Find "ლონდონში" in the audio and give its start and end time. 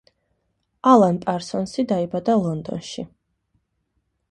2.47-3.07